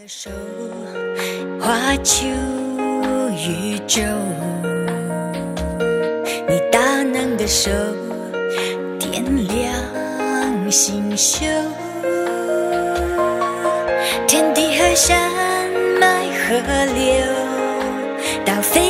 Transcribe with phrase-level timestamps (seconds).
[0.00, 0.30] 的手
[1.60, 2.24] 画出
[3.36, 4.00] 宇宙，
[6.48, 7.70] 你大能的手
[8.98, 11.44] 点亮星宿，
[14.26, 15.30] 天地和山
[16.00, 16.56] 脉河
[16.94, 17.22] 流，
[18.46, 18.80] 到飞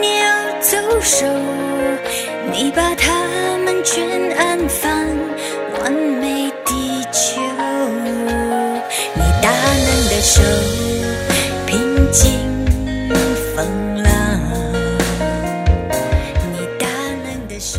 [0.00, 0.08] 鸟
[0.62, 1.26] 走兽，
[2.50, 4.90] 你把它们全安放，
[5.82, 7.45] 完美地球。
[10.16, 10.42] 的手，
[11.66, 12.32] 平静
[13.54, 14.40] 风浪。
[16.50, 16.88] 你大
[17.22, 17.78] 能的手。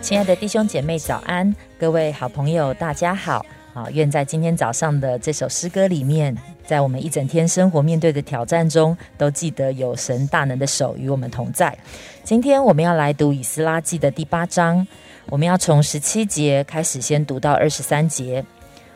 [0.00, 1.54] 亲爱的弟兄姐妹，早安！
[1.78, 3.46] 各位好朋友，大家好！
[3.74, 11.78] 啊，愿在今天早上的这首诗歌里面，在我们一整天生活面对的挑战中，都记得有神大能的手与我们同在。
[12.24, 14.84] 今天我们要来读以斯拉记的第八章，
[15.26, 18.44] 我们要从十七节开始，先读到二十三节。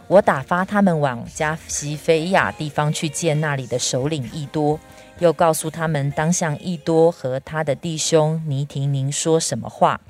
[0.09, 4.79] 我打发他们往加西菲亚地方去见那里的首领易多，
[5.19, 10.01] 又告诉他们当向易多和他的弟兄尼廷宁说什么话。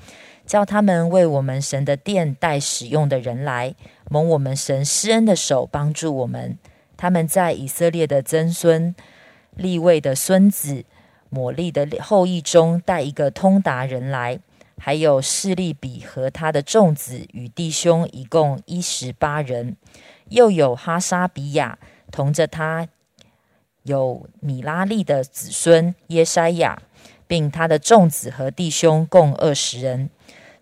[0.45, 3.75] 叫他们为我们神的殿带使用的人来，
[4.09, 6.57] 蒙我们神施恩的手帮助我们。
[6.95, 8.95] 他们在以色列的曾孙、
[9.55, 10.85] 立位的孙子、
[11.29, 14.39] 抹利的后裔中带一个通达人来，
[14.77, 19.75] 还有示利比和他的众子与弟兄，一共一十八人。
[20.29, 21.77] 又有哈沙比亚
[22.11, 22.87] 同着他，
[23.83, 26.81] 有米拉利的子孙耶筛亚，
[27.27, 30.09] 并他的众子和弟兄共二十人。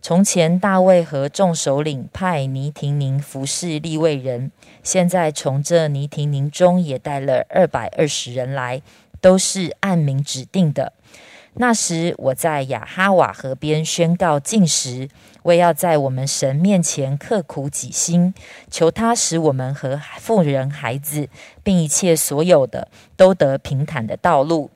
[0.02, 4.52] 从前大卫和众首领派尼廷宁服侍立位人，
[4.84, 8.84] 现在从这尼廷宁中也带了二百二十人来，
[9.20, 10.94] 都是按名指定的。
[11.56, 15.10] 那时我在雅哈瓦河边宣告禁食，
[15.44, 18.34] 我也要在我们神面前刻苦己心，
[18.70, 21.30] 求他使我们和妇人、孩子，
[21.64, 24.70] 并一切所有的，都得平坦的道路。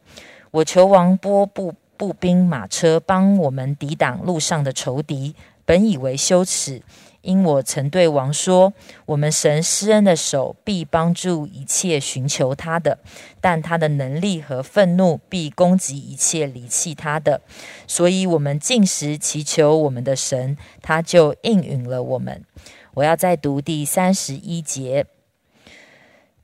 [0.51, 1.73] 我求王波步。
[1.99, 5.35] 步兵、马车帮我们抵挡路上的仇敌，
[5.69, 6.81] 本以为羞耻，
[7.21, 8.73] 因我曾对王说
[9.05, 12.97] ：“我们神施恩的手必帮助一切寻求他的，
[13.39, 17.41] 但他的能力和愤怒必攻击一切离弃他的。
[17.85, 22.43] 所以，我们进食祈求我们的神，他就应允了我们。”
[22.95, 25.05] 我要再读第三十一节。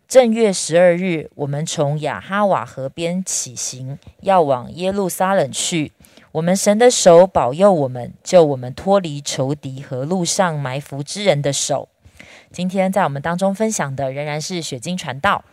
[0.07, 5.93] 正月十二日，我们从雅哈瓦河边起行，要往耶路撒冷去。
[6.35, 11.87] 我们神的手保佑我们，救我们脱离仇敌和路上埋伏之人的手。
[12.51, 15.45] 今天在我们当中分享的仍然是雪晶传道。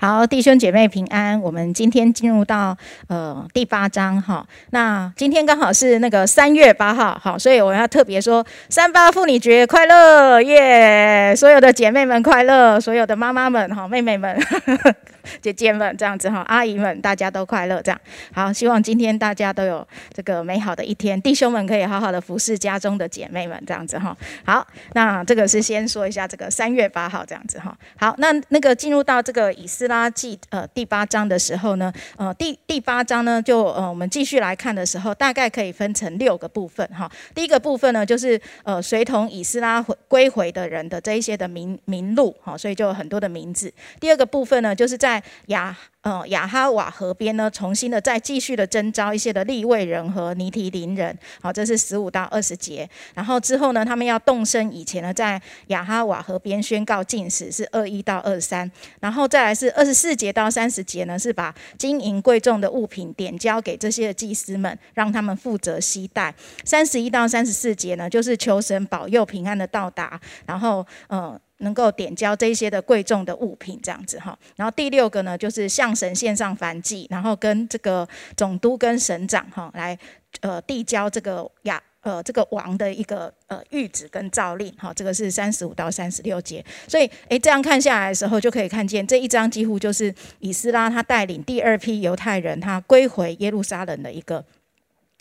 [0.00, 1.40] 好，弟兄姐妹平安。
[1.40, 2.78] 我们今天进入到
[3.08, 4.46] 呃第八章哈。
[4.70, 11.34] 那今天刚好是那个三月八号，好，所以我要特别说三八妇女节快乐耶！
[11.36, 14.40] 所有的姐妹们快乐，所有的妈妈们哈，妹妹们、
[15.42, 18.00] 姐姐们这样子哈，阿姨们大家都快乐这样。
[18.32, 24.16] 好，希望今天大家都有这个美好的一天，弟兄们可以好好的服侍家中的姐妹们这样子哈。
[24.44, 24.64] 好，
[24.94, 27.76] 那这个是先说一下这个三月八号这样子哈。
[27.96, 37.10] 好，那那个进入到这个以斯拉记呃第八章的时候呢，呃第第八章呢就呃我们继续来看的时候，大概可以分成六个部分哈。
[37.34, 43.72] 第一个部分呢就是呃随同以斯拉回归回的人的这一些的名名录哈，所以就有很多的名字。
[43.98, 45.76] 第二个部分呢就是在亚
[46.08, 52.88] 呃亚哈瓦河边呢重新的再继续的征召一些的立位人和尼提林人，好，这是十五到二十节。
[53.12, 58.70] 然后之后呢，他们要动身以前呢，在亚哈瓦河边宣告禁食，是二一到二三。
[59.00, 66.34] 然后再来是二十四节到三十节呢，是把金银贵重的物品点交给这些的祭司们，让他们负责携带。
[66.64, 74.38] 三十一到三十四节呢，就是求神保佑平安的到达，然后呃能够点交这些的贵重的物品，这样子哈。
[74.56, 79.98] 然后第六个呢，就是向神献上燔祭，然后跟这个总督跟省长哈来
[80.40, 81.82] 呃递交这个亚。
[82.00, 94.42] 呃，这个王的一个呃谕旨跟诏令，哈，这个是三十五到三十六节，所以，诶，这样看下来的时候，就可以看见这一章几乎就是以斯拉他带领第二批犹太人他归回耶路撒冷的一个。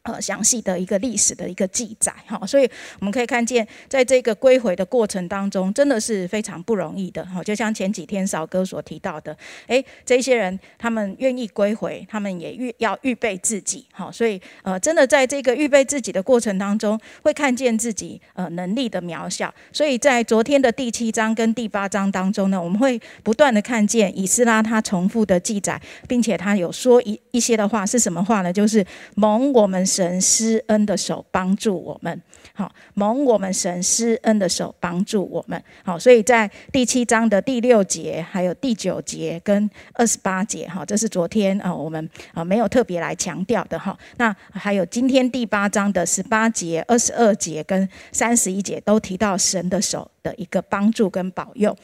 [0.07, 2.63] 呃，详细的一个历史的一个记载，哈，所以
[2.99, 7.43] 我们可以看见，在这个归回的过程当中，真的是非常不容易的，哈。
[7.43, 9.37] 就像前几天少哥所提到的，
[9.67, 14.09] 诶，这些人他们愿意归回，他们也预要预备自己，哈。
[14.09, 19.53] 所以，呃，真的在这个预备自己的过程当中，会看见自己呃能力的渺小。
[19.73, 28.53] 所以在昨天的第七章跟第八章当中呢，我们会不断的看见以斯拉他重复的记载，并且他有说一一些的话是什么话呢？
[28.53, 29.85] 就是蒙我们。
[29.97, 32.21] 神施恩的手帮助我们。
[32.53, 35.59] 好，蒙我们神施恩的手帮助我们。
[35.83, 43.97] 好，所以在第七章的第六节、还有第九节跟二十八节，哈，这是昨天啊我们啊没有特别来强调的哈。
[44.17, 51.75] 那还有今天第八章的十八节、二十二节跟三十一节都提到神的手的一个帮助跟保佑。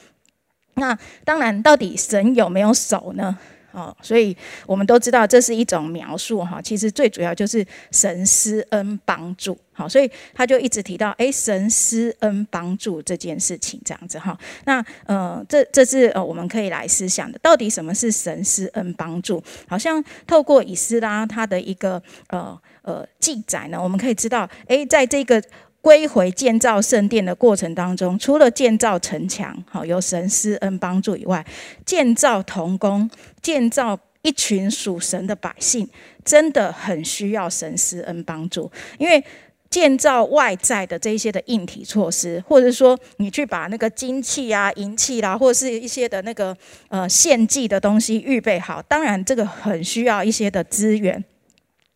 [0.76, 0.96] 那
[1.26, 3.36] 当然，到底神有没有手呢？
[3.74, 4.36] 哦，所以
[4.66, 9.58] 我们都知道这是一种描述哈，其实最主要就是神施恩帮助。
[9.74, 14.38] 好，所以他就一直提到，哎，神施恩帮助这件事情这样子哈。
[14.66, 19.44] 那呃，这这是呃我们可以来思想的，到底什么是神施恩帮助？
[19.68, 25.42] 好像透过以斯拉他的一个呃呃记载呢，我们可以知道，哎，在这个。
[25.84, 31.46] 归回建造圣殿的过程当中，除了建造城墙，好由神施恩帮助以外，
[31.86, 33.10] 建造童工，
[33.42, 35.86] 建造一群属神的百姓，
[36.24, 38.72] 真的很需要神施恩帮助。
[38.98, 39.22] 因为
[39.70, 46.56] 建造外在的这些的硬体措施，或者说你去把那个金器啊、银器啦，或者是一些的那个
[46.88, 51.22] 呃献祭的东西预备好，当然这个很需要一些的资源。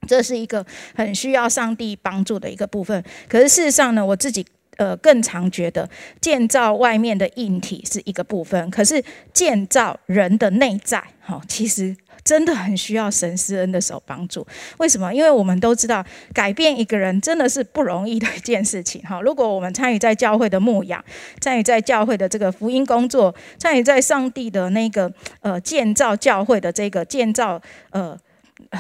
[0.06, 0.66] 这是一个
[0.96, 3.04] 很需要上帝帮助的一个部分。
[3.28, 4.46] 可是事实上呢，我自己
[4.78, 5.90] 呃更常觉得
[6.22, 9.04] 建造外面的硬体是一个部分，可是
[9.34, 14.46] 建造人的内在，哈，其实真的很需要神施恩的手帮助。
[14.78, 15.14] 为什么？
[15.14, 19.02] 因为我们都知道，改变一个人真的是不容易的一件事情。
[19.02, 21.04] 哈，如果我们参与在教会的牧养，
[21.42, 25.12] 参与在教会的这个福音工作，参与在上帝的那个
[25.42, 28.18] 呃建造教会的这个建造呃。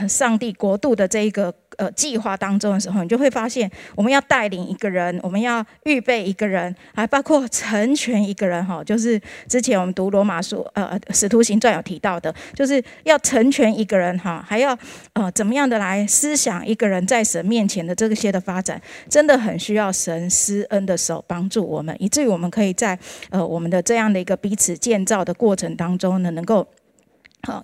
[0.08, 8.84] 上帝国度的这一个呃计划当中的时候，你就会发现，我们要带领一个人，我们要预备一个人，还包括成全一个人哈。
[8.84, 14.78] 就是之前我们读罗马书呃使徒行传有提到的，就是要成全一个人哈，还要
[15.14, 22.98] 呃怎么样的来思想一个人在神面前的这些的发展，真的很需要神施恩的手帮助我们，以至于我们可以在
[23.30, 26.68] 呃我们的这样的一个彼此建造的过程当中呢，能够。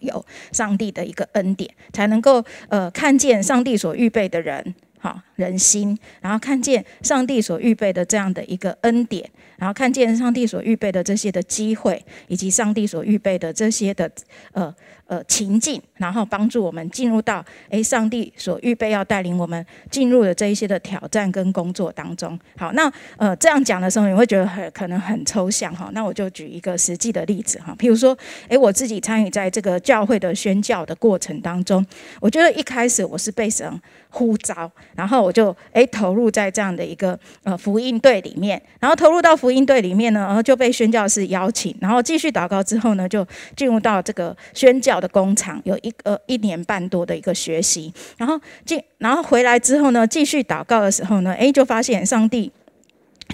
[0.01, 14.11] 有上帝的一个恩典，才能够呃看见上帝所预备的人，好人心，然后看见上帝所预备的这样的一个恩典，然后看见上帝所预备的这些的机会，以及上帝所预备的这些的
[14.53, 14.73] 呃。
[15.05, 22.39] 呃，情境，然后帮助我们进入到诶，上帝所预备要带领我们进入的这一些的挑战跟工作当中。
[22.57, 25.91] 好，那呃这样讲的时候，你会觉得很可能很抽象哈。
[25.93, 31.85] 那我就举一个实际的例子哈，譬如说，诶，我自己参与在这个教会的宣教的过程当中，
[32.21, 44.93] 我觉得一开始我是被神呼召，然后我就诶投入在这样的一个呃福音队里面，然后投入到福音队里面呢，然后就被宣教师邀请，然后继续祷告之后呢，就进入到这个宣教。
[45.03, 52.49] 的工厂有一个一年半多的一个学习，然后进，然后回来之后呢，继续祷告的时候呢，诶，就发现上帝。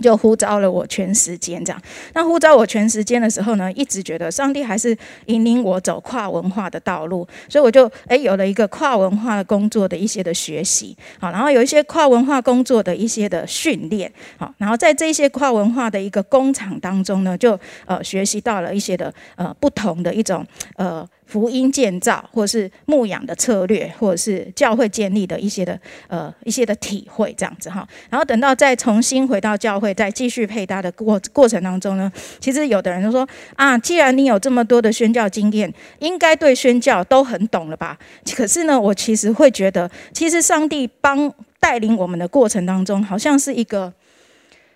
[0.01, 1.81] 就呼召了我全时间这样，
[2.13, 21.07] 那呼召我全时间的时候呢，一直觉得上帝还是引领我走跨文化的道路，所以我就诶有了一个跨文化的工作的一些的学习，好，然后有一些跨文化工作的一些的训练，好，然后在这些跨文化的一个工厂当中呢，就呃学习到了一些的呃不同的一种呃。
[21.29, 27.87] 福音建造，或者是牧养的策略，或者是教会建立的一些的呃一些的体会，这样子哈。
[28.09, 37.95] 然后等到再重新回到教会，再继续配搭的过过程当中呢，其实有的人就说啊，既然你有这么多的宣教经验，应该对宣教都很懂了吧？
[38.35, 43.93] 可是呢，我其实会觉得，其实上帝帮带领我们的过程当中，好像是一个，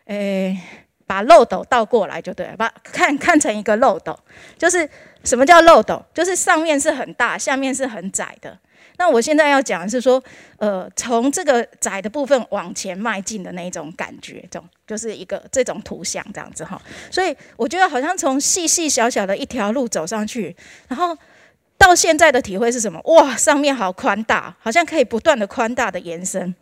[0.06, 0.56] 诶，
[1.08, 4.16] 把漏斗倒过来就对了，把看看成一个漏斗，
[4.56, 4.88] 就是。
[5.24, 6.03] 什么叫漏斗？
[6.13, 8.58] 就是上面是很大，下面是很窄的。
[8.98, 10.24] 那我现在要讲的是说，
[10.58, 16.80] 呃，从这个窄的部分往前迈进的那种感觉，这种就是一个这种图像这样子哈。
[17.10, 20.56] 所以我觉得好像从细细小小的一条路走上去，
[20.88, 21.18] 然后
[21.77, 23.01] 到现在的体会是什么？
[23.06, 26.53] 哇，上面好宽大，好像可以不断的宽大的延伸。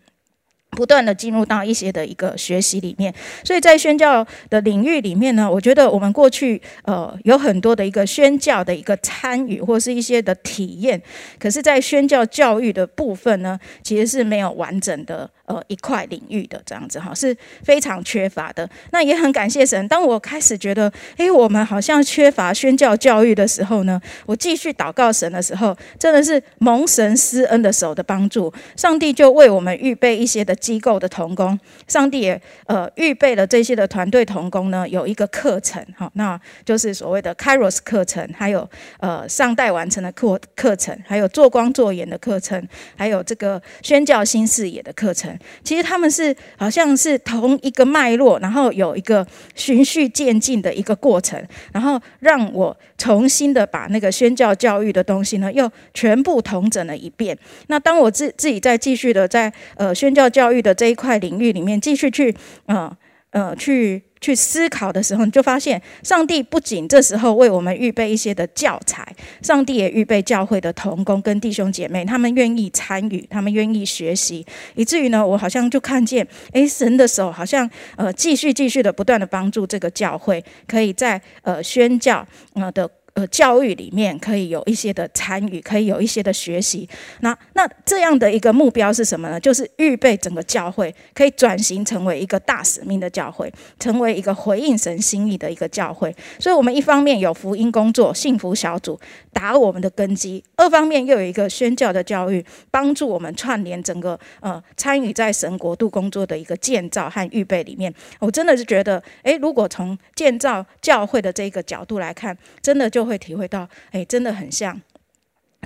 [0.71, 3.13] 不断的进入到一些的一个学习里面，
[3.43, 11.01] 所以在宣教的领域里面呢，我觉得我们过去呃有很多的一个宣教的一个参与或是一些的体验，
[11.37, 15.29] 可是，在宣教教育的部分呢，其实是没有完整的。
[15.45, 18.69] 呃，一块领域的这样子哈，是非常缺乏的。
[18.91, 19.85] 那也很感谢神。
[19.89, 42.65] 当我开始觉得，诶，我们好像缺乏宣教教育的时候呢，我继续祷告神的时候，真的是蒙神施恩的手的帮助，上帝就为我们预备一些的机构的童工，上帝也呃预备了这些的团队童工呢，有一个课程，哈，那就是所谓的 Kairos 课程，还有呃上代完成的课课程，还有做光做盐的课程，
[42.95, 45.37] 还有这个宣教新视野的课程。
[45.63, 49.25] 其实他们是好像是同一个脉络，然后有一个
[49.55, 57.35] 循序渐进的一个过程，然后让我重新的把那个宣教教育的东西呢，又全部统整了一遍。
[57.65, 62.35] 那当我自自己在继续的在呃宣教教育的这一块领域里面继续去
[62.67, 62.95] 呃
[63.31, 69.05] 呃去去思考的时候，你就发现上帝不仅这时候为我们预备一些的教材，
[69.41, 74.45] 上帝也预备教会的同工跟弟兄姐妹，他们愿意参与，他们愿意学习，
[74.75, 82.89] 以至于呢，我好像就看见，哎，神的手好像呃继续继续的不断的帮助这个教会，可以在呃宣教呃的。
[83.13, 86.87] 呃，教育里面可以有一些的参与，可以有一些的学习。
[87.19, 89.37] 那那这样的一个目标是什么呢？
[89.37, 96.15] 就是预备整个教会可以转型成为一个大使命的教会，成为一个回应神心意的一个教会。
[96.39, 98.97] 所以，我们一方面有福音工作、幸福小组
[99.33, 102.41] 打我们的根基；二方面又有一个宣教的教育，
[102.71, 107.93] 帮助我们串联整个呃参与在神国度工作的一个建造和预备里面。
[108.19, 113.00] 我真的是觉得，诶，如果从建造教会的这个角度来看，真的就。
[113.01, 114.79] 就会体会到，哎，真的很像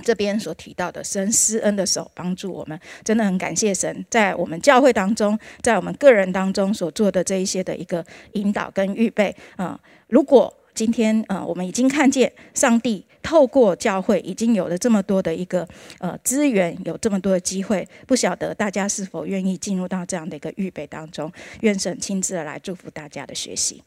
[0.02, 8.02] 这边所提到的神施恩的手帮助我们，真的很感谢神在我们教会当中，在我们个人当中所做的这一些的一个
[8.32, 9.78] 引导跟预备啊。
[10.08, 21.30] 如果今天呃我们已经看见上帝透过教会已经有了这么多的一个呃资源，有这么多的机会，不晓得大家是否愿意进入到这样的一个预备当中？
[21.60, 23.82] 愿神亲自来祝福大家的学习。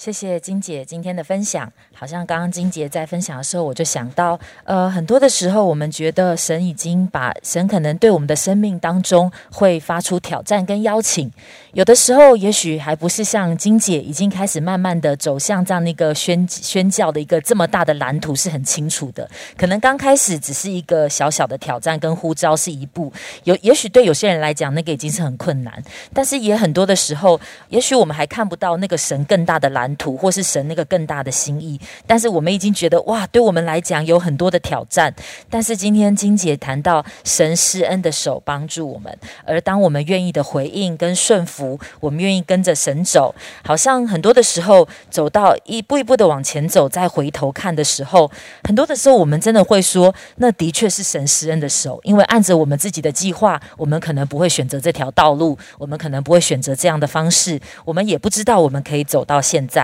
[0.00, 1.70] 谢谢金姐今天的分享。
[1.92, 11.30] 好像刚刚金姐在分享的时候，我就想到，呃，很多的时候，我们觉得神已经把神可能对我们的生命当中会发出挑战跟邀请。
[11.74, 19.28] 有的时候，也许还不是像金姐已经开始慢慢的走向这样那个宣宣教的一个这么大的蓝图是很清楚的。
[19.58, 23.12] 可能刚开始只是一个小小的挑战跟呼召是一步。
[23.44, 25.84] 有也许对有些人来讲，那个已经是很困难。
[26.14, 27.38] 但是也很多的时候，
[27.68, 29.89] 也许我们还看不到那个神更大的蓝。
[29.96, 35.14] 图或是神那个更大的心意，但是我们已经觉得哇，对我们来讲有很多的挑战。
[35.48, 48.30] 但是今天金姐谈到神施恩的手帮助我们，而当我们愿意的回应跟顺服，我们愿意跟着神走，好像很多的时候走到一步一步的往前走，再回头看的时候，
[48.64, 59.79] 很多的时候我们真的会说，那的确是神施恩的手，因为按着我们自己的计划，我们可能不会选择这条道路，我们可能不会选择这样的方式，我们也不知道我们可以走到现在。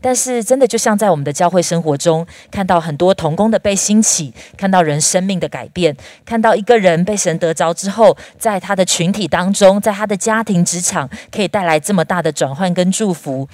[0.00, 13.48] 但是真的就像在我们的教会生活中，看到很多童工的被兴起，看到人生命的改变，看到一个人被神得着之后，在他的群体当中，在他的家庭、职场，可以带来这么大的转换跟祝福。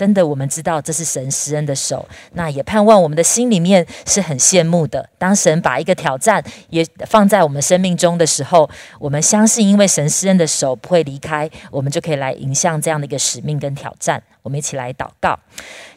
[0.00, 5.06] 真的，我们知道这是神施恩的手，那也盼望我们的心里面是很羡慕的。
[5.18, 14.22] 当神把一个挑战也放在我们生命中的时候，我们相信，因为神施恩的手不会离开，我们就可以来迎向这样的一个使命跟挑战。
[14.40, 15.38] 我们一起来祷告，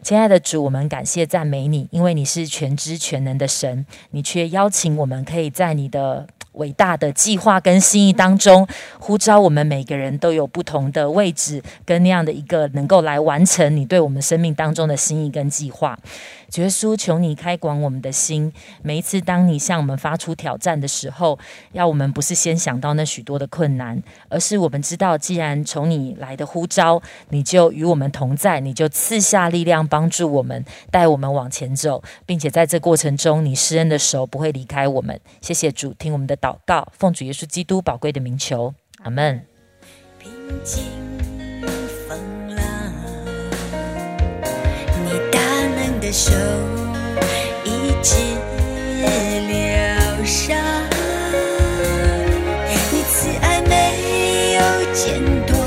[0.01, 6.27] 亲爱的主，我们感谢赞美你，因为你是全知全能的神，你却邀请我们可以在你的。
[6.53, 8.67] 伟大的计划跟心意当中，
[8.99, 15.97] 呼召我们每个人都有不同的位置，跟那样的一个能够来完成你对我们生命当中的心意跟计划。
[16.55, 18.53] 耶稣，求你开广我们的心。
[18.83, 21.39] 每一次当你向我们发出挑战的时候，
[21.71, 35.19] 要我们不是先想到那许多的困难，而是我们知道，既然从你来的呼召，你就与我们同在，你就赐下力量帮助我们，带我们往前走，并且在这过程中，你施恩的手不会离开我们。
[35.41, 38.73] 谢谢主，听我们的祷告，奉主耶稣基督宝贵的名求，
[39.03, 39.45] 阿门。
[40.19, 40.29] 平
[40.65, 40.83] 静。
[46.15, 46.31] 手
[47.65, 48.13] 一直
[49.47, 50.55] 疗伤，
[52.69, 54.61] 你慈爱没有
[54.93, 55.57] 间断，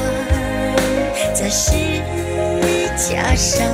[1.34, 1.72] 在十
[2.96, 3.66] 架上